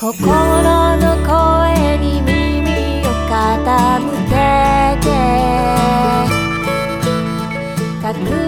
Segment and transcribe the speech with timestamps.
[0.00, 4.36] 心の声に耳を傾け
[5.02, 5.10] て。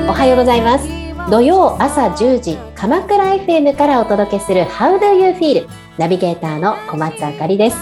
[0.09, 0.87] おはようございます。
[1.29, 5.67] 土曜朝10時鎌倉 FM からお届けする How do you feel?
[5.99, 7.77] ナビゲーターの小松あかりです。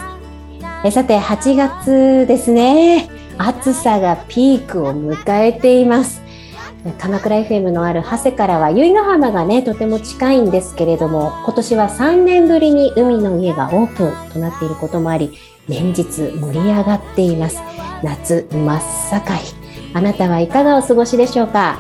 [0.82, 3.10] えさて8月ですね。
[3.36, 6.22] 暑さがピークを迎えています。
[6.98, 15.36] 鎌倉 FM のある長谷からは由比ヶ浜がねとても近いんですけれども今年は3年ぶりに海の家がオープンとなっていることもあり
[15.68, 17.60] 連日盛り上がっています。
[18.02, 19.92] 夏真っ盛り。
[19.92, 21.78] あなたはいかがお過ごしでしょうか？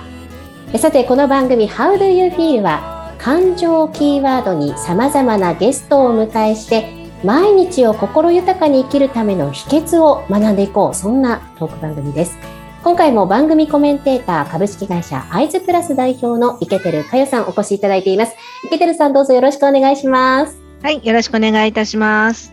[0.76, 10.94] さてこの番組 How do you feel は感情をキーワードに様々なゲストをお迎えして毎日を心豊かに生きるための秘訣を学んでいこう。
[10.94, 12.36] そんなトーク番組です。
[12.84, 18.34] 今回も番組コメンテーター株式会社アイズプラス代表の池照佳代さんお越しいただいています。
[18.64, 20.56] 池照さんどうぞよろしくお願いします。
[20.82, 22.52] はいよろしくお願いいたします。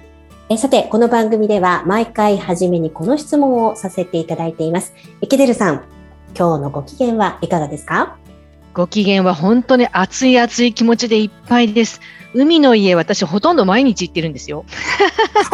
[0.49, 4.93] えさてこの番組では毎回初めにこの質問をさせていただいています。
[5.21, 5.83] 池照さん
[6.37, 8.17] 今日のご機嫌はいかがですか？
[8.73, 12.01] ご機嫌は本当に熱い熱い気持ちでいっぱいです。
[12.35, 14.65] 海の家、私ほとんど毎日行ってるんですよ。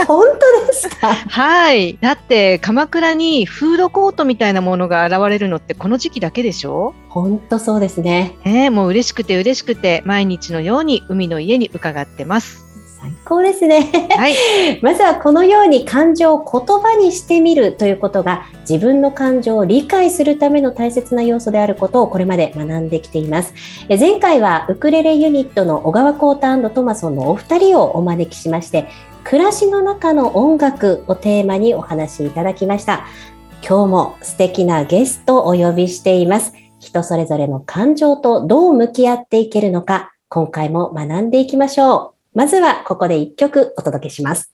[0.07, 1.13] 本当ですか？
[1.13, 1.99] はい。
[2.01, 6.95] だって鎌倉にフードコートみたいなものが現れるのってこの時期だけでしょ？
[7.09, 8.35] 本当そうですね。
[8.45, 12.70] えー、もう嬉しくて嬉しくて毎日のように海の家に伺ってます。
[13.01, 13.89] 最高ですね。
[14.15, 14.35] はい。
[14.83, 23.55] まずはこのように感情を言葉にしてみるということが自分の感情を理解するための大切な要素であることをこれまで学んできています。
[23.89, 28.85] 前回はウクレレユニットの小川コータトマソンのお二人をお招きしまして
[29.23, 33.05] 暮らしの中の音楽をテーマにお話しいただきました。
[33.67, 36.53] 今日も素敵なゲストをお呼びしています。
[36.79, 42.20] 人それぞれの感情とどう向き合っていけるのか、今回も学んでいきましょう。
[42.33, 44.53] まずはここで一曲お届けします。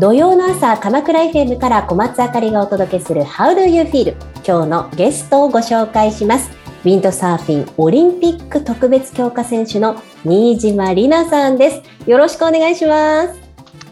[0.00, 4.16] 土曜の朝、鎌倉 FM から小松あかりがお届けする How do you feel?
[4.46, 6.50] 今日のゲストをご紹介します。
[6.84, 12.10] ウィンドサーフィンオリンピック特別強化選手の新島里奈さんです。
[12.10, 13.43] よろしくお願いします。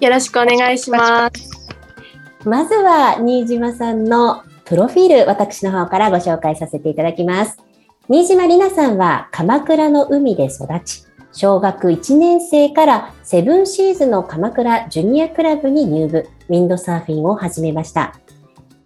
[0.02, 1.48] よろしくお願いします。
[2.44, 7.56] まずは、新島さんのプロフィール、私の方からご紹介させていただきます。
[8.08, 18.16] 新島里奈さんは鎌倉の海で育ち、小学1年生からセブンシーズの鎌倉ジュニアクラブに入部、ウィンドサーフィンを始めました。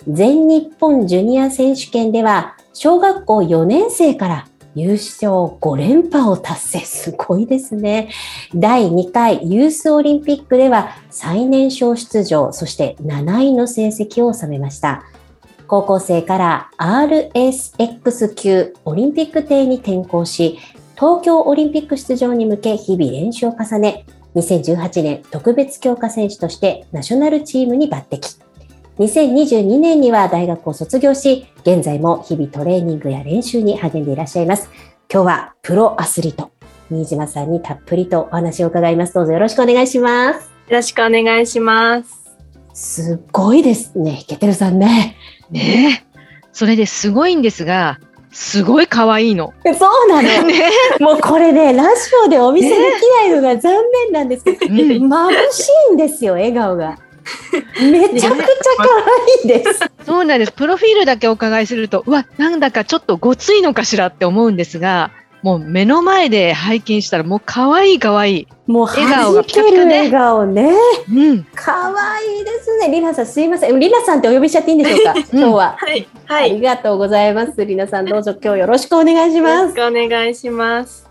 [0.07, 4.47] 全日本ジュニア選手権では、小学校4年生から
[4.77, 6.79] 優勝5連覇を達成。
[6.81, 8.11] すごいですね。
[8.55, 15.05] 第2回ユースオリンピックでは最年少出場、そして7位の成績を収めました。
[15.67, 20.59] 高校生から RSX 級オリンピック艇に転向し、
[20.95, 24.05] 東京オリンピック出場に向け日々練習を重ね、
[24.35, 28.46] 2018年特別強化選手としてナショナルチームに抜擢。
[28.99, 34.71] 2022年には大学を卒業し、現在も日々トレーニングや練習に励んでいらっしゃいます。
[35.13, 36.51] 今日はプロアスリート、
[36.91, 39.13] 新島さんにたっぷりとお話を伺います。
[39.13, 40.51] どうぞよろしくお願いします。
[40.69, 42.27] よろしくお願いします。
[42.73, 45.17] すごいですね、ケテルさんね。
[45.51, 46.07] ね
[46.53, 49.53] それですごいんですが、すごい可愛いの。
[49.79, 50.23] そうなの？
[50.49, 50.71] ね、
[51.01, 51.91] もうこれね、ラジ
[52.25, 52.79] オでお見せでき
[53.21, 53.75] ないのが残
[54.05, 56.97] 念なんですけど、ね、眩しいんですよ、笑顔が。
[57.81, 58.85] めちゃくちゃ可
[59.45, 59.81] 愛いです。
[60.05, 60.53] そうなんです。
[60.53, 65.11] プロフィールだけお伺いすると、うわ、なんだかちょっとごついのかしらって思うんですが、
[65.43, 68.49] もう目の前で拝見したらもう可愛い可愛い。
[68.67, 69.97] もう笑顔がピカピカね。
[69.99, 70.73] 笑顔ね。
[71.09, 71.47] うん。
[71.55, 72.89] 可愛いですね。
[72.91, 73.79] リナさんすいません。
[73.79, 75.15] リナさんってお呼びしちゃっていいんでしょうか？
[75.33, 75.77] 今日は。
[75.79, 76.09] はい。
[76.25, 76.51] はい。
[76.51, 77.65] ありがとうございます。
[77.65, 79.57] リナさんどうぞ今日よろしくお願いします。
[79.59, 81.07] よろしくお願いします。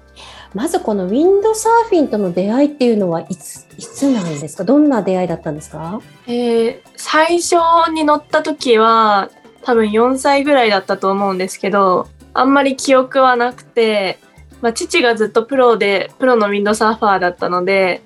[0.55, 4.63] まずこのウィンドサーフィンとの出会いっていうのはいついつなんですか？
[4.63, 7.55] どんな出会いだったんですか、えー、最初
[7.91, 9.29] に乗った時は
[9.63, 14.17] 多分4歳ぐらいだったと思うんですけどあんまり記憶はなくて、
[14.61, 18.01] まあ、父がずっとプロでプロのウィンドサーファーだったので、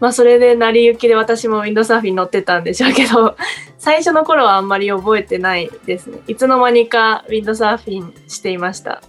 [0.00, 3.36] まあ、それで成り行きで私もウィンドサーフィン乗ってたんでしょうけど
[3.78, 6.18] 最初の頃はあんまり覚えてないですね。
[6.26, 9.02] いつの間にかウィンドサーフィンしていました。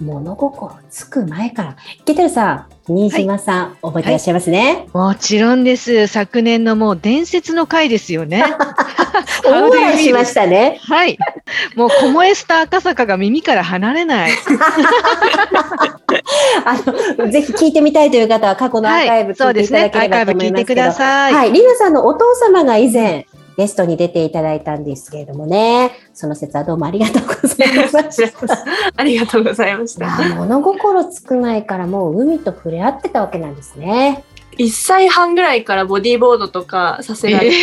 [0.00, 1.76] 物心つく前から。
[2.04, 4.86] ケテルさん、新島さん、覚えてらっしゃいますね？
[4.92, 6.06] もちろんです。
[6.06, 8.44] 昨年のもう伝説の回ですよね。
[9.44, 10.78] 大笑いしましたね。
[10.82, 11.16] はい。
[11.76, 14.32] もう、コモエスタ赤坂が耳から離れない。
[16.64, 16.78] あ
[17.18, 19.84] の、ぜひ聞いてみたいという方は過去のアーカイブそうですね。
[19.84, 21.06] 聞いていただけアーカイブ聞いてくればと思いますけど。
[21.06, 21.34] ださい。
[21.34, 23.26] はい、リナさんのお父様が以前、
[23.56, 28.58] ゲストに出ていただいたんですけれどもね、その説はどうもありがとうございました。
[28.96, 30.06] ありがとうございました。
[30.36, 34.24] 物心つく前からもう海と触れ合ってたわけなんですね。
[34.58, 37.56] 1歳半ぐらいからボディーボードとかさせられて、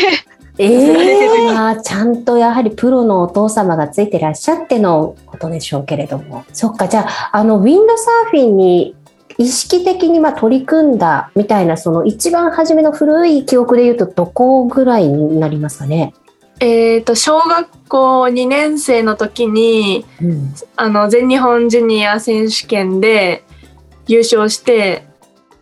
[0.59, 6.45] えええまあ、ちゃんとやはりプロのお父様がついてらっしゃってのことでしょうけれども。
[6.53, 8.95] そっか、じゃあ、あの、ウィンドサーフィンに
[9.37, 16.13] 意識的にまあ取り組んだみたいな、その一番初めの古い記憶で言うと、どこぐらいになりますかね？
[16.59, 20.53] えっと小学校2年生の時にうん。
[20.75, 23.43] あの全日本ジュニア選手権で
[24.07, 25.05] 優勝して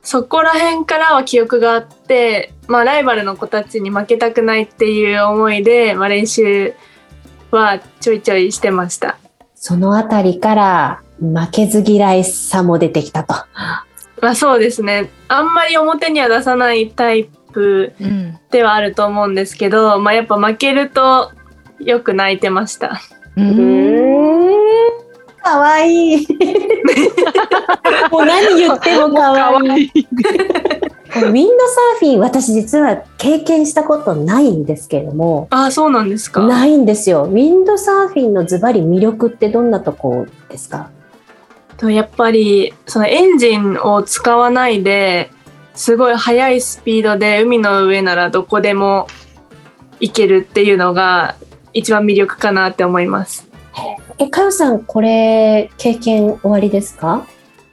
[0.03, 6.73] そこら辺からは記憶があって、まあ、ライバルの子たちに負けたくないっていう思いで、まあ、練習
[7.51, 9.18] はちょいちょいしてました。
[9.53, 13.33] そのあたりから、負けず嫌いさも出てきたと。
[14.21, 18.39] まあ、そうですねあんまり表には出さないタイプうん。
[18.51, 21.31] ではあると思うんですけど、まあ、やっぱ負けると
[21.79, 23.01] よく泣いてました。
[23.38, 23.41] う。
[23.41, 24.51] うんん。
[25.44, 26.27] かわいい。
[28.12, 29.91] もう何言ってもかわいい。
[31.13, 36.41] ウィンドサーフィン、私実は経験したことないんですけれども、ああそうなんですか。
[36.41, 37.23] ないんですよ。
[37.23, 40.89] ウィンドサーフィンのズバリ魅力ってどんなとこですか？
[41.81, 45.31] とやっぱりそのエンジンを使わないで
[45.74, 49.07] すごい速いスピードで海の上ならどこでも
[50.00, 51.36] 行けるっていうのが
[51.74, 53.48] 一番魅力かなって思います。
[54.19, 57.25] え、かよさん、これ、経験終わりですか？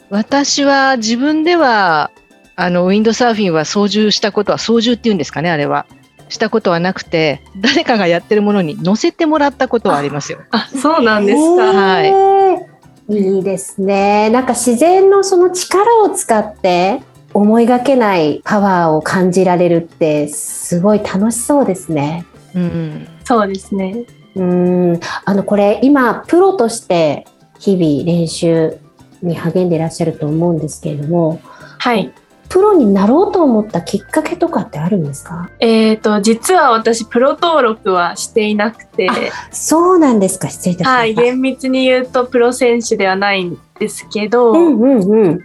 [0.09, 2.11] 私は自分では、
[2.57, 5.85] あの、ウィンドサーフィンは操縦したことは、操縦っていうんですかね、あれは。
[6.31, 10.39] したことはなくて、誰かがやってるものに乗せてもらったことはありますよ。
[10.51, 11.73] あそうなんですか。
[11.73, 12.78] はい
[13.09, 13.17] い。
[13.17, 14.31] いいですね。
[14.31, 17.03] なんか自然のその力を使って、
[17.35, 22.27] 思いがけないパワーを感じられるって、すごい楽しそうですね。
[22.55, 23.09] うん。
[23.25, 24.07] そうですね。
[24.35, 27.27] うーんあのこれ今プロとして
[27.59, 28.79] 日々練習
[29.21, 31.41] に励んでいらっしゃると思うんですけれども
[31.79, 32.13] はい。
[32.49, 35.50] プロになろうと思ったきっかけとかってあるんですか？
[35.61, 39.09] えっ、と実は私プロ登録はしていなくて、
[39.50, 40.49] そうなんですか。
[40.49, 45.41] 失礼いたしまはいした、厳密に言うとプロ選手ではないんですけど、うんうんうん。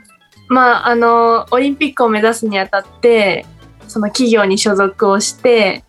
[0.48, 3.46] まああのオリンピックを目指すにあたって
[3.88, 5.84] その企業に所属をして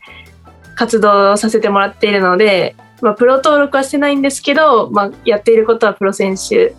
[0.76, 6.74] 活動をさせてもらっているので、まあ、プロ登録はしてないんですけど、まあ、やっていることはプロ選手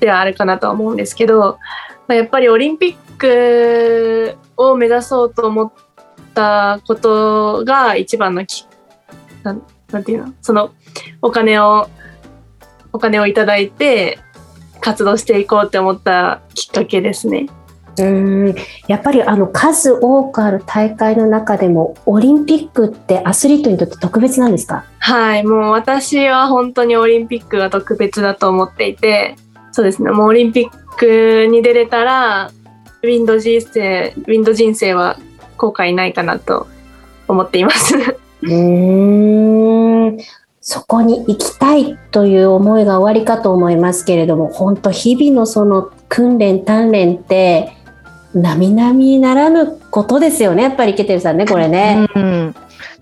[0.00, 1.58] ではあるかなとは思うんですけど、まあ、
[2.14, 5.72] やっぱりオリンピックを目指そうと思っ
[6.34, 8.66] たことが一番のき
[9.42, 10.72] なんなんていうのその
[11.20, 11.88] お金を
[12.92, 14.18] お金をいただいて
[14.80, 17.46] 活動していこうって思ったきっかけですね。
[17.98, 18.54] うーん
[18.88, 24.86] やっぱりあの数多くある大会の中でもオリンピックってアスリートにとって特別なんですか？
[24.98, 29.36] はい、もう私は本当にオリンピックが特別だと思っていて、
[29.72, 32.50] そうですね、もうオリンピックに出れたら、
[33.02, 35.18] ウィンド人生、ウィンド人生は
[35.56, 36.66] 後悔ないかなと
[37.28, 37.96] 思っています。
[38.42, 40.18] うーん
[40.60, 47.72] そこに行きたいという思いが終わりかと思いますけれども本当日々のその訓練鍛錬って
[48.32, 52.06] 並々ならぬことですよねやっぱりケテルさんねこれね。
[52.14, 52.54] うん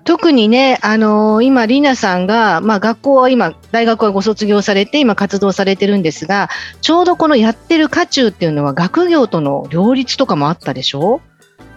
[0.05, 6.49] 特にね、あのー今、リナさんが、まあ、学校は今、大学はご卒業されて、今、活動されてるんですが、
[6.80, 11.21] ちょうどこのやってる渦中っていうのは、学業との両立とかもあったでしょ？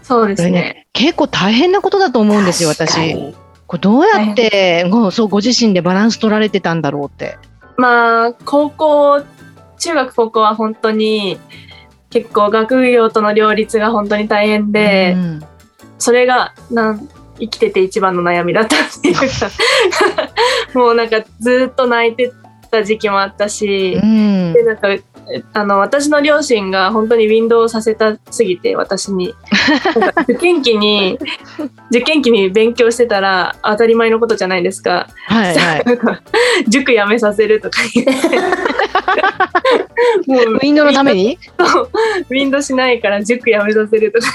[0.01, 0.51] そうですね。
[0.51, 3.15] ね、結構大変なことだと思うんですよ、私。
[3.67, 7.37] これどうやって、ごそうご自身でバランス取られてたんだろうって。
[7.77, 9.21] まあ、高校、
[9.79, 11.39] 中学高校は本当に
[12.09, 15.43] 結構学業との両立が本当に大変で、うん
[15.99, 17.07] それがなん
[17.39, 19.25] 生きてて一番の悩みだったっていうか
[20.73, 22.31] もうなんかずっと泣いて
[22.71, 24.53] た時期もあったし、うん。
[24.53, 24.89] でなんか
[25.53, 29.33] あの私の両親が本当にウィンドウをさせたすぎて私に。
[30.23, 31.17] 受験期に
[31.91, 35.83] 受験期に勉強してたら当たり前のことじゃないですか、はいはい。
[36.67, 38.13] 塾辞めさせるとか言って。
[40.27, 41.37] もうウィンドウのために？
[42.29, 44.27] ウィンドしないから塾辞めさせるとか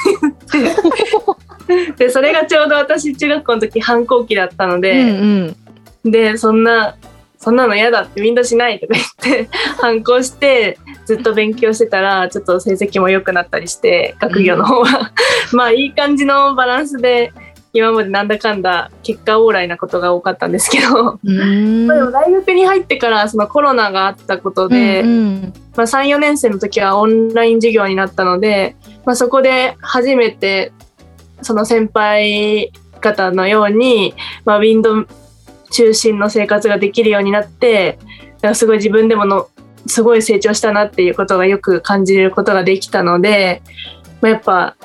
[0.52, 0.80] 言って
[1.96, 5.56] でそれがちょうど私中学校の時反抗期だったのうんで、うん。
[6.04, 6.96] でそんな
[7.38, 9.48] そそんなの嫌だってウィンドしないとか言って
[9.80, 15.12] 反抗してずっと勉強してたらちょっと成績も良くなったりして学業の方は、
[15.52, 17.32] まあいい感じのバランスで
[17.72, 21.18] 今までなんだかんだ結果オーライなことが多かったんですけど。
[21.22, 25.52] でも大学に入ってからそのコロナがあったことで、うんうん。
[25.76, 30.72] まあ、34年生の時はオンライン授業になったので、まあ、そこで初めて
[31.42, 34.14] その先輩方のように、
[34.44, 35.06] まあ、ウィンド
[35.70, 37.98] 中心の生活ができるようになって
[38.40, 39.48] だかすごい自分でもの
[39.86, 43.62] すごい成長したなっていうことがよく感じることができたので、
[44.20, 44.76] まあ、やっぱ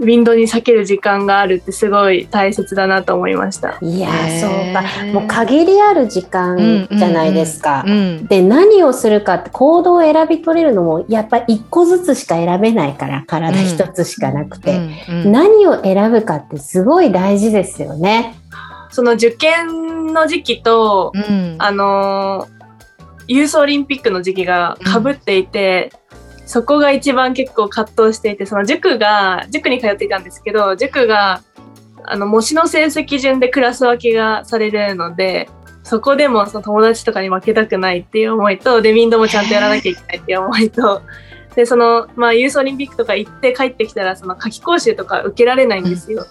[0.00, 3.78] ウィンドに避ける時間があるってすごい大切だなと思いました。
[3.80, 4.08] いや
[4.40, 4.82] そうか。
[5.12, 7.84] もう限りある時間じゃないですか。
[7.86, 14.76] うんで何をするかって行動を選び取れるのもやっぱ一個ずつしか選べないから体一つしかなくて、
[15.08, 18.36] うんうん何を選ぶかってすごい大事ですよね。
[18.90, 21.56] その受験の時期と、うん。
[21.58, 22.58] あのー
[23.30, 25.92] ユースオリンピックの時期がかぶっていて、
[26.48, 31.42] そこが一番結構葛藤していてその塾が塾に通っていたんですけど塾が
[32.04, 35.50] あの模試の成績順でクラス分けがされるので
[35.84, 41.02] そこでもその友達とかに負けたくないっていう思いとでウィンドもちゃんとやらなきゃいけないっていう思いと。
[41.54, 46.24] でそのまあ、ユースオリンピックとか行って帰ってきたらその夏期講習とか受けられないんですよ。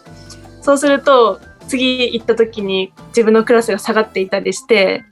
[0.61, 5.03] そうすると次行った時に自分のクラスが下がっていたりして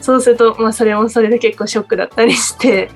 [0.00, 2.90] そうすると、まあ、それもそれで結構ショックだったりして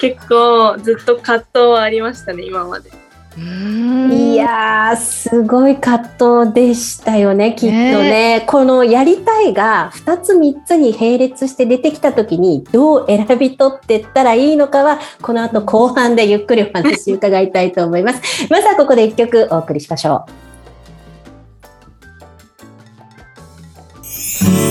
[0.00, 2.90] 結構ずっと葛藤はありましたね今まで。
[3.38, 18.22] うんいやーすごい葛藤でしたよねきっとねこのやりたいが2つ3つに並列して出てきた時にどう選び取っていったらいいのかはこの後後半でゆっくりお話伺いたいと思います。
[18.48, 20.24] まずはここで1曲お送りしましょ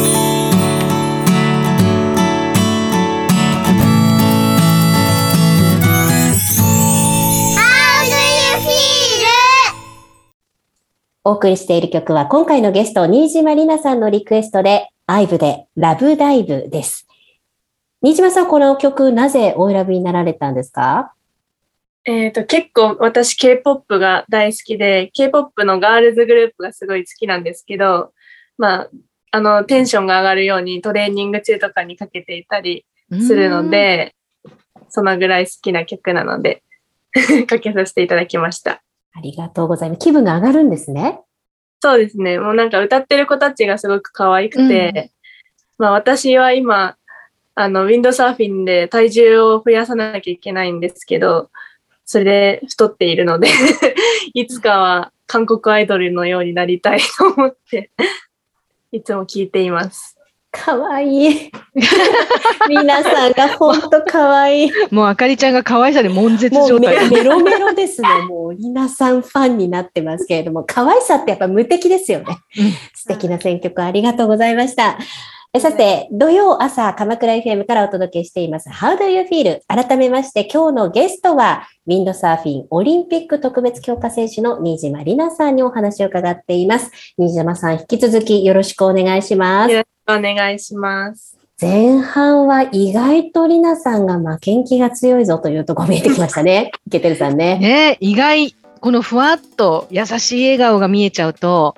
[0.02, 0.05] う。
[11.28, 17.08] お送りしている曲は今回のゲスト、新島里奈さんのリクエストで、アイブでラブダイブです。
[18.04, 21.16] 新島さん、この曲なぜお選びになられたんですか？
[22.06, 28.14] えー、と結構私 K-POP が大好きで K-POP のガールズグループがすごい好きなんですけど、
[28.60, 28.90] まあ、
[29.32, 34.14] あのテンションが上がるようにトレーニング中とかにかけていたりするので、
[34.90, 36.62] そのぐらい好きな曲なので
[37.50, 38.84] かけさせていただきました。
[39.16, 40.00] ありがとうございます。
[40.00, 41.22] 気分が上がるんですね。
[41.82, 42.40] そうですね。
[42.40, 45.12] もうなんか歌ってる子たちがすごく可愛くて、
[45.78, 46.98] まあ私は今、
[47.56, 51.50] あの、ウィンドサーフィンで体重を増やさなきゃいけないんですけど、
[52.06, 53.48] それで太っているので、
[54.34, 57.92] いつかは韓国アイドルのようになりたいと思って、
[58.92, 60.15] いつも聞いています。
[60.56, 61.52] かわいい。
[62.70, 64.72] 皆さんが本当かわいい。
[64.92, 67.10] もうあかりちゃんが可愛さで悶絶もうメ状態。
[67.10, 68.08] メロメロですね。
[68.28, 72.26] もう皆さんファンになってますけれども、可愛さってやっぱ無敵ですよね。
[72.58, 74.98] うん素敵な選曲ありがとうございました。
[75.56, 78.68] えさて、土曜朝、鎌倉 FM からお届けしています。
[78.70, 79.62] How do you feel?
[79.68, 86.92] 改めまして、今日のゲストは、ウィンドサーフィンオリンピック特別強化選手の新島里奈さんにお話を伺っています。
[87.18, 89.95] 新島さん、引き続きよろしくお願いします。
[90.08, 91.38] お願いします。
[91.60, 96.72] 前半は意外と里奈さんが負けん気が強いぞというところ見えてきましたね。
[96.86, 97.58] いけてるさんね。
[97.60, 101.76] ね意外このふわっと優しい笑顔が見えちゃうと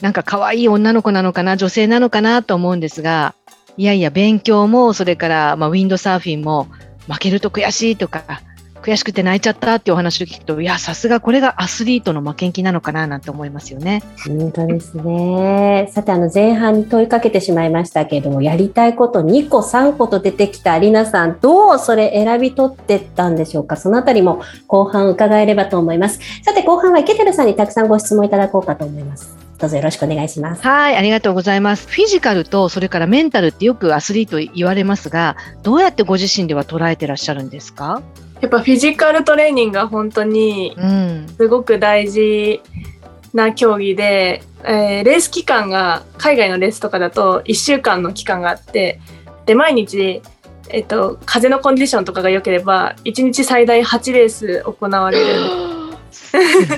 [0.00, 3.34] なんか可愛い女の子なのかな女性なのかなと思うんですが
[3.76, 6.66] いやいや勉強もそれから、まあ、ウィンドサーフィンも
[7.08, 8.42] 負けると悔しいとか
[8.80, 14.02] 悔しくて泣いちゃったっていうお話を聞くといやさすがこれがアスリートの負けん気なのかななんて思いますよね。
[14.26, 15.88] 本当ですね。
[15.92, 26.18] さて、あの、前半に問いかけてしまいましたけれども、やりたいこと2個、3個と出てきたりなさん、どうそれ選び取ってったんでしょうかそのあたりも後半伺えればと思います。
[26.42, 29.36] さて、後半は池寺さんにたくさんご質問いただこうかと思います。
[29.58, 30.62] どうぞよろしくお願いします。
[30.62, 31.86] はい、ありがとうございます。
[31.88, 38.00] フィジカルとそれからメンタルってよくアスリート言われますが、どうやってご自身では捉えてらっしゃるんですか？
[38.40, 42.62] やっぱフィジカルトレーニングが本当にうん、すごく大事
[43.34, 49.00] な競技で、えーレース期間が海外のレースとかだと1週間の期間があって
[49.46, 50.22] で毎日、
[50.68, 55.40] えっと、風のコンディションとかが良ければ1日最大8レース行われる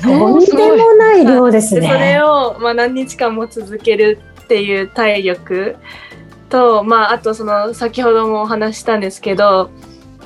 [0.02, 2.22] とんでもない量ですでそれね。
[2.22, 5.76] を、まあ、何日間も続けるっていう体力
[6.48, 9.70] と、まあ、あとその先ほどもお話ししたんですけど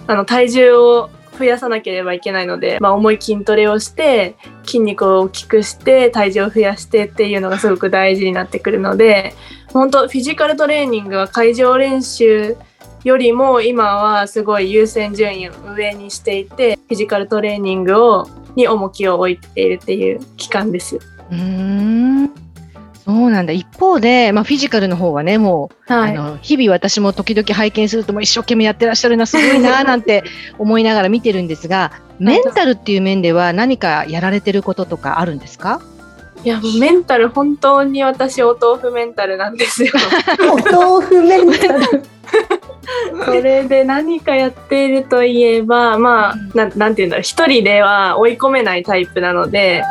[0.07, 9.35] あの体重を増やさなければいけないので、まあ、重い筋トレをして筋肉を大きくして体重を増やしてっていうのがすごく大事になってくるので
[9.73, 12.57] 本当フィジカルトレーニングは会場練習
[13.05, 18.27] よりも今はすごい優先順位を上にしていてフィジカルトレーニングを
[18.57, 20.97] に重きを置いているっていう期間です。
[20.97, 22.46] うーん
[23.07, 26.17] そうなんだ一方で、まあ、フィジカルの方はねもう、はい。
[26.17, 30.25] あの日々私も時々拝見するともう一生懸命やってらっしゃるなすごいななんて
[30.59, 35.81] 思いながら見てるんですがメンタルっていう面では何かやられてることとかあるんですか？
[36.45, 39.93] いやもうメンタル本当に私お豆腐メンタルなんですよ。
[40.53, 42.03] お豆腐メンタル。
[43.25, 49.83] それで何かやっているといえばまあなんなんていうんだろう一人では追い込めないタイプなので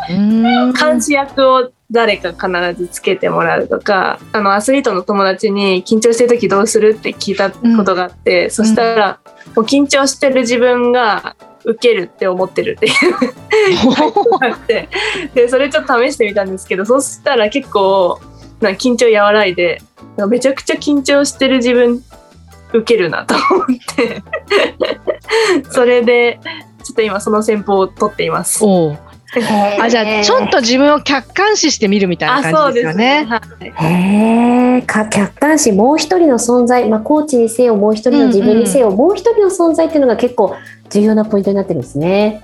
[0.79, 9.19] 監視役を誰か必ずつけてもらうとかあのアスリートの友達に緊張してる時どうするって聞いたことがあって、そしたら、
[9.55, 12.93] もう緊張してる自分が受けるって思ってるっていう
[14.41, 14.87] あって
[15.33, 18.19] でそれちょっと試してみたんですけどそしたら結構
[18.61, 19.81] な緊張和らいで
[20.29, 22.03] めちゃくちゃ緊張してる自分
[22.71, 24.23] 受けるなと思って。
[25.71, 26.39] それで
[26.83, 28.63] ちょっと今その戦法を取っています。
[28.63, 28.99] おう
[29.81, 33.25] あじゃあちょっと自分を客観視してみるみたいな感じですよね。
[33.29, 40.55] はいへえ、か客観視、もう一人の存在、まあ、コーチにせよ、もう一人の自分にせよ、もう一人の存在っていうのが結構
[40.89, 42.43] 重要なポイントになってるんですね。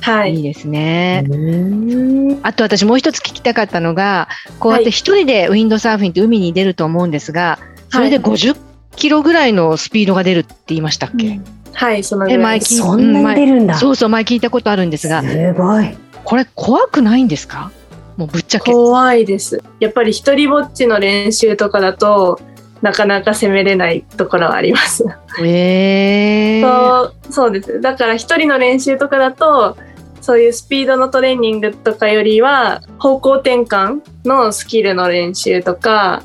[0.00, 1.24] はいいいですね。
[1.28, 8.56] うーんあと私もう一つ聞きたかったのがこうやって一人でウィンドサーフィンって海に出ると思うんですがそれで50
[8.96, 11.40] キロぐらいのスピードが出るって言いましたっけ、
[11.72, 12.26] はい、その。
[12.26, 13.74] 前聞いそんなに出るんだ。
[13.74, 15.96] そうそう前聞いたことあるんですがすごい。
[16.24, 17.70] これ怖くないんですか？
[18.16, 18.72] もうぶっちゃけ。
[18.72, 19.62] 怖いです。
[19.80, 22.40] やっぱり一人ぼっちの練習とかだと
[22.80, 25.04] なかなか攻めれないところはあります。
[25.40, 27.80] えー、そうそうです。
[27.80, 29.76] だから一人の練習とかだと
[30.20, 36.22] そういうスピードのトレーニングとかよりは方向転換のスキルの練習とか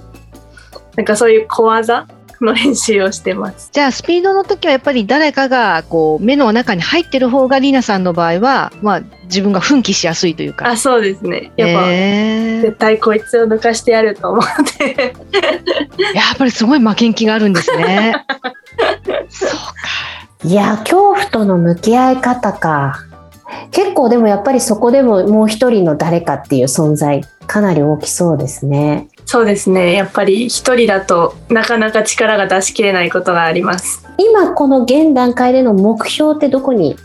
[0.96, 2.08] なんかそういう小技
[2.42, 3.70] の練習をしてます。
[3.72, 10.68] じゃあスピードの時はやっぱり誰かがこう目の中に入ってる方がリナさんの場合は、まあ、自分が奮起しやすいというか。
[10.68, 11.52] あ、そうですね。
[11.58, 14.46] やっぱ、えー絶対こいつを抜かしてやると思っ
[14.78, 15.14] て。
[16.14, 18.26] やっぱりすごい負けん気があるんですね。
[19.30, 19.58] そうか。
[20.44, 23.00] いや、恐怖との向き合い方か。
[23.72, 29.08] 結構でもやっぱりそこでももう一人の誰かっていう存在、かなり大きそうですね。
[29.30, 29.92] そうですね。
[29.92, 34.08] やっぱり一人だとなかなか力が出し切れないことがあります。
[34.18, 36.96] 今この現段階での目標ってどこに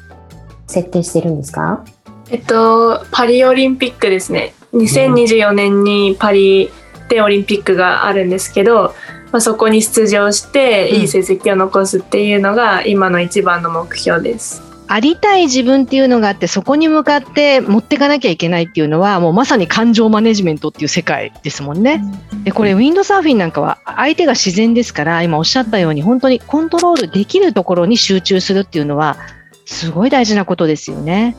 [0.68, 1.84] 設定してるんですか？
[2.30, 4.54] えっと、パリオリンピックですね。
[4.72, 6.70] 2024年にパリ
[7.08, 8.94] でオリンピックがあるんですけど、
[9.32, 14.62] まあ、そこに出場してうんいい成績を残すっていうのが今の一番の目標です。
[14.92, 22.04] ありたい自分っていうのがあってそこに向かって持っていかなきゃいけないっていうのはもうまさに感情マネジメントっていう世界ですもんね。
[22.44, 29.16] でこれウィンドサーフィンなんかは相手が自然ですから今おっしゃったように本当にコントロールできるところに集中するっていうのは
[29.64, 31.36] すごい大事なことですよね。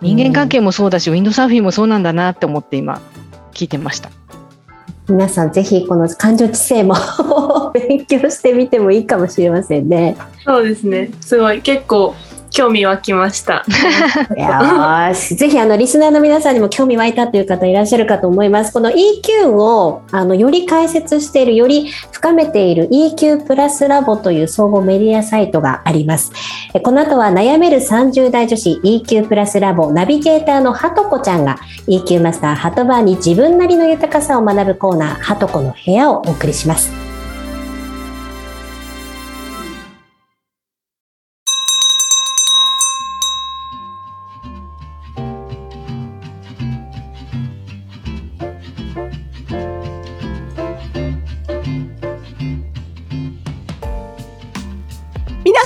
[0.00, 3.02] 人間関係もそうだし、ウィンドサーフィンもそうなんだなって思って今
[3.52, 4.10] 聞いてました。
[5.10, 6.94] 皆さんぜひこの感情知性も
[7.74, 10.16] 勉強してみてもいいかもしれませんね。
[10.42, 11.10] そうですね。
[11.20, 12.14] すごい結構
[12.50, 13.64] 興味湧きました。
[14.36, 15.36] よし。
[15.36, 18.72] ぜひあのリスナーの皆さんにも興味湧いたという方いらっしゃるかと思います。
[18.72, 26.32] この EQ をあのより解説している、より深めている EQ プラスラボという総合メディアサイトがあります。
[26.74, 37.07] えこの後は悩める30代女子 EQ プラスラボナビゲーターのはとこちゃんが EQ マスターハトバーに自分なりの豊かさを学ぶコーナー、はとこの部屋をお送りします。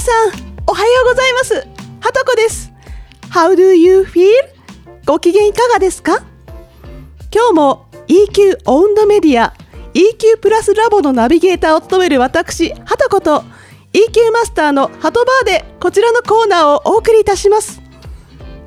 [0.02, 0.32] さん、
[0.66, 1.54] おはようございます。
[1.54, 2.72] はとこです。
[3.30, 4.26] How do you feel?
[5.06, 6.24] ご機嫌いかがですか？
[7.32, 9.54] 今日も EQ オウンドメディア
[9.94, 13.44] EQ プラスラボのナビゲーターを務める私、はとこと
[13.92, 17.80] EQ マスターのハトバーでこちらのコーナーをお送りいたします。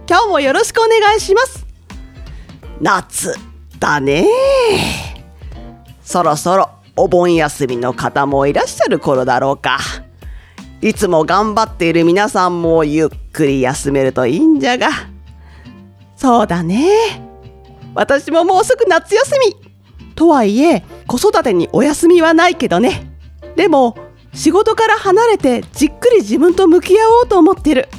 [0.10, 1.66] 今日もよろしくお願いします。
[2.80, 3.36] 夏
[3.78, 4.26] だね
[6.02, 9.80] そろそろお盆休みの方もいらっしゃる頃だろうか。
[10.86, 14.90] いつも頑張っている皆さんもゆっくり休めるといいんじゃが。
[16.16, 17.28] そうだね。
[17.96, 19.56] 私ももうすぐ夏休み。
[20.14, 23.18] とはいえ、子育てにお休みはないけどね。
[23.56, 23.98] でも、
[24.36, 27.90] 仕事から離れてじっくり自分と向き合おうと思ってる。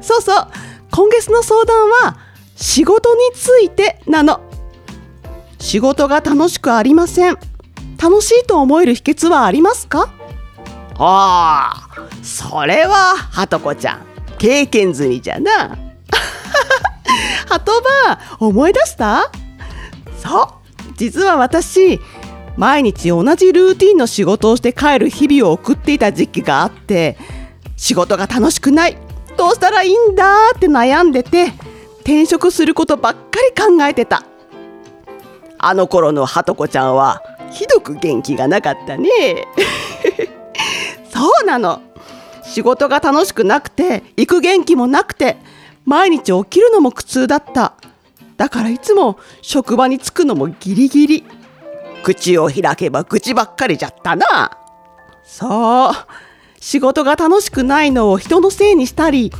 [0.00, 0.48] そうそう、
[0.90, 2.16] 今月の相談は
[2.56, 4.40] 仕事についてなの。
[5.60, 7.38] 仕事が楽しくありません。
[8.02, 10.12] 楽しいと思える秘訣はありますか？
[11.04, 14.06] ああ、それは、はとこちゃん、
[14.38, 15.76] 経験済みじゃな。
[17.48, 17.72] はと
[18.06, 19.32] ば、思い出した？
[20.16, 20.46] そう、
[20.96, 22.00] 実は私、
[22.56, 27.18] 毎日同じルーティンの仕事をして帰る日々を送っていた時期があって、
[27.76, 28.96] 仕事が楽しくない、
[29.36, 31.52] どうしたらいいんだって悩んでて、
[32.02, 34.22] 転職することばっかり考えてた。
[35.58, 39.08] あの頃のはとこちゃんは、ひどく元気がなかったね。
[41.22, 41.80] そうなの。
[42.42, 45.36] 仕事が楽しくなくて、行く元気もなくて、
[45.84, 47.74] 毎日起きるのも苦痛だった。
[48.36, 51.24] だからいつも職場に着くのもギリギリ。
[52.02, 54.58] 口を開けば愚痴ばっかりじゃったな。
[55.22, 55.92] そう。
[56.58, 59.32] 仕事が楽しくないのを人のせいにしたり、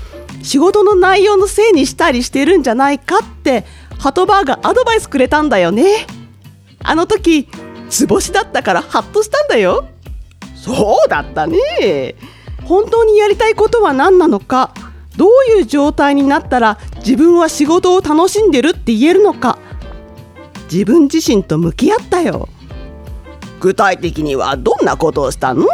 [0.44, 3.64] 仕事の内容のせいにしたりしてるんじゃないかって、
[3.98, 6.06] ハトバーがアドバイスくれたんだよね。
[6.84, 7.48] あの時、
[7.90, 9.88] 図星だったからハッとしたんだよ。
[10.62, 12.14] そうだったね。
[12.62, 14.72] 本当にやりたいことは何なのか、
[15.16, 19.58] どういう状態になったら自分は仕事を楽しんでるって言えるのか、
[20.70, 22.48] 自分自身と向き合ったよ。
[23.58, 25.66] 具体的にはどんなことをしたの？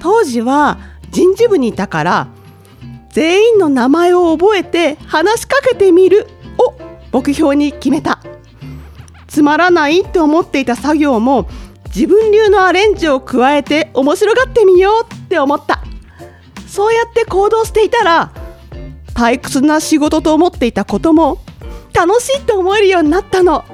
[0.00, 0.78] 当時は
[1.10, 2.28] 人事部にいたから、
[3.10, 6.74] 全員の名前を覚えて話しかけてみるを
[7.10, 8.20] 目標に決めた。
[9.26, 11.48] つまらないって思っていた作業も
[11.94, 15.82] 自分流のアレンジを加えて面白がってみようって思った。
[16.68, 18.32] そうやって行動していたら
[19.14, 21.38] 退屈な仕事と思っていたことも
[21.92, 23.64] 楽しいって思えるようになったの。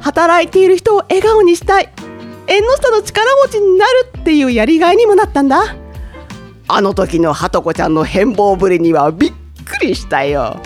[0.00, 1.92] 働いている人を笑顔にしたい。
[2.46, 5.76] 縁の下の力持ちになるっていうやりがいにもなったんだ。
[6.68, 9.32] あの時のはとこちゃんの変貌ぶりにはびっ
[9.64, 10.56] くりしたよ。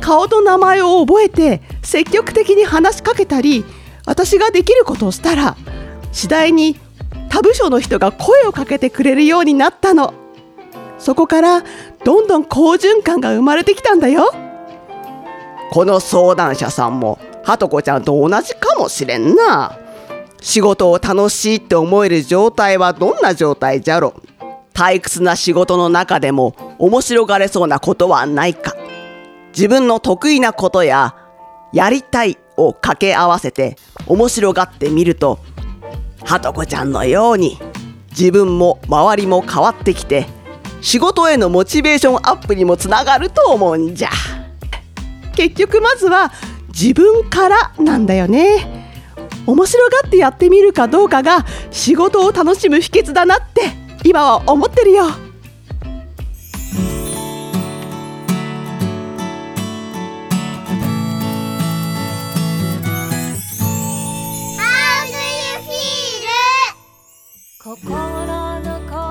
[0.00, 3.64] 顔と名前を覚えて積極的に話しかけたり
[4.06, 5.56] 私ができることをしたら
[6.12, 6.78] 次第に
[7.28, 10.14] 他部署の人が声をかけてくれるようになったの。
[10.98, 11.62] そこから
[12.04, 14.32] どんどん好循環が生まれてきたんだよ。
[15.72, 19.78] この相談者さんもはとこちゃんと同じかもしれんな。
[20.40, 24.14] 仕事を楽しいって思える状態はどんな状態じゃろ。
[24.74, 28.74] 退屈な仕事の中でも面白がれそうなことはないか。
[29.54, 31.14] 自分の得意なことや
[31.72, 35.38] やりたいを掛け合わせて面白がってみると
[36.24, 37.58] はとこちゃんのように
[38.10, 40.26] 自分も周りも変わってきて
[40.80, 44.10] 仕事へのモチベーションアップにもつながると思うんじゃ。
[45.34, 46.32] 結局まずは
[46.68, 48.82] 自分からなんだよね。
[49.46, 53.62] 面白がってやってみるかどうかが仕事を楽しむ秘訣だなって
[54.04, 55.06] 今は思ってるよ。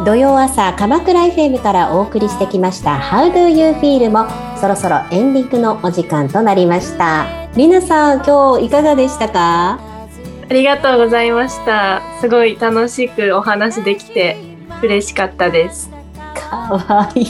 [0.05, 4.25] 土曜朝鎌倉 FM からお送りしてきました How do you feel も
[4.59, 7.25] そろそろエンディングのお時間となりました。
[7.55, 9.79] りなさん今日いかがでしたか？
[10.49, 12.01] ありがとうございました。
[12.19, 14.37] すごい楽しくお話できて
[14.81, 15.89] 嬉しかったです。
[16.35, 17.25] かわいい。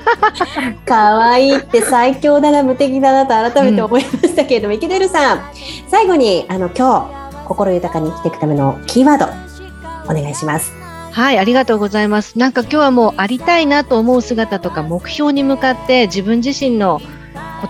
[0.86, 5.40] かわいいって最強だな無敵だなと改めて思いましたけれども、池出るさん。
[5.88, 7.08] 最後にあの今
[7.42, 9.26] 日心豊かに生きていくためのキーワード
[10.10, 10.72] お願いします
[11.14, 12.40] はい、ありがとうございます。
[12.40, 17.00] なんか今日はもうありたいなと思う姿とか目標に向かって自分自身の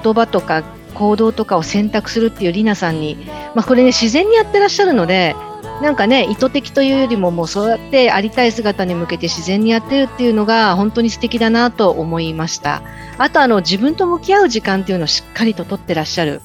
[0.02, 0.62] 言葉とか
[0.94, 3.16] 行動とかを選択するっていうりなさんに、
[3.54, 5.37] まあこれね自然にやってらっしゃるので、
[5.83, 12.80] なんかね意図的というよりももうそうやってありたい姿に向けて自然にやってるっていうのが本当に素敵だなと思いました。
[13.18, 16.40] あとあの自分と向き合う時間っていうのをしっかりと取ってらっしゃる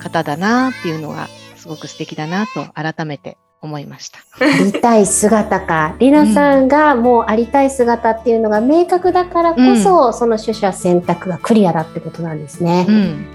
[0.00, 4.18] 方だなっていうのがすごく素敵だなと改めて思いました。
[4.40, 13.26] ありたい姿かりなさんがもうありたい姿っていうのが明確だからこそ、その取捨選択がクリアだってことなんですね、うん。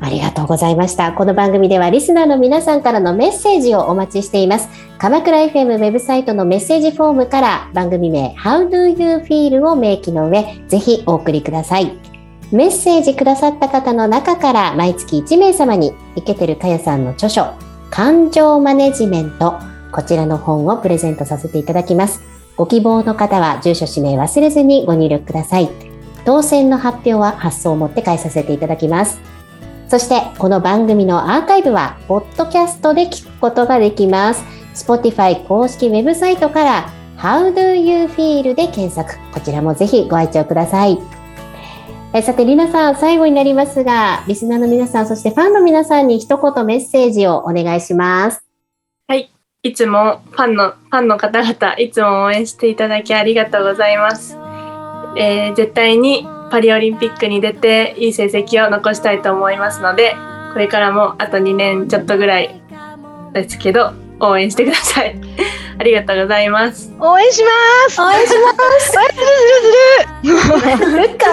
[0.00, 1.12] ありがとうございました。
[1.12, 4.68] この番組ではリスナーの皆さんからのメッセージをお待ちしています。
[4.98, 11.92] 鎌倉 FM ウェブサイトのメッセージフォームから番組名 How do you feel を明記の上、ぜひお送りください。
[12.52, 17.46] メッセージくださった方の中から毎月1名様に池てるかやさんの著書
[17.94, 19.60] 感情マネジメント
[19.92, 22.22] こちらの本をプレゼントさせていただきます。
[22.56, 25.70] ご希望の方は住所氏名忘れずにご入力ください。
[26.24, 29.20] 当選の発表は発送をもって返させていただきます。
[29.86, 34.42] そして、この番組のアーカイブは、ポッドキャストで聞くことができます。
[34.74, 39.14] Spotify 公式ウェブサイトから、How do you feel で検索。
[39.32, 40.98] こちらもぜひご愛聴ください。
[42.14, 48.44] えさて、りなさん、最後になりますが、リスナーの皆さん、そしてファンの皆さんに一言メッセージをお願いします。
[49.64, 54.36] いつもファンの、ファンの方々、いつも応援していただきありがとうございます。
[55.16, 60.14] えー絶対にパリオリンピックに出て、いい成績を残したいと思いますので、
[60.52, 62.60] これからもあと2年ちょっとぐらい
[63.32, 65.18] ですけど、応援してください。
[65.80, 66.92] ありがとうございます。
[67.00, 68.02] 応援します。
[68.02, 68.90] 応援します。
[68.92, 69.20] するす
[70.76, 71.18] るする。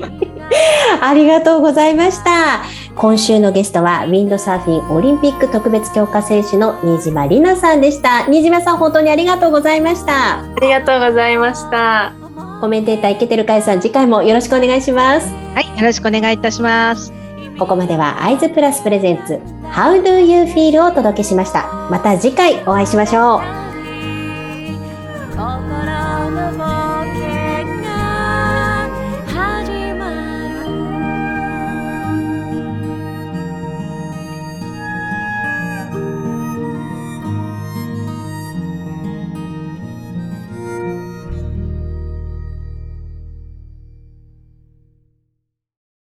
[1.00, 2.62] ありがとうございました。
[2.94, 8.26] 今週のゲストはウィンドサーフィンオリンピック特別強化選手の新島里奈さんでした。
[8.28, 10.40] 新島さん本当にありがとうございました。
[10.40, 12.12] ありがとうございました。
[12.60, 15.32] コメンテーターイケてるかいさん次回もよろしくお願いします。
[15.54, 17.12] はい、よろしくお願いいたします。
[17.58, 19.40] ここまではアイズプラスプレゼンツ
[19.72, 21.88] How do you feel をお届けしました。
[21.90, 23.61] また次回お会いしましょう。